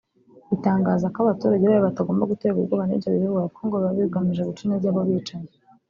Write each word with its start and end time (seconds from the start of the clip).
itangaza 0.55 1.05
ko 1.13 1.17
abaturage 1.21 1.63
bayo 1.65 1.83
batagomba 1.87 2.29
guterwa 2.31 2.57
ubwoba 2.61 2.83
n’ibyo 2.85 3.09
bivugwa 3.13 3.41
kuko 3.49 3.61
ngo 3.67 3.75
biba 3.77 3.93
bigamije 3.97 4.41
guca 4.47 4.61
intege 4.63 4.87
abo 4.89 5.01
bicanyi 5.09 5.53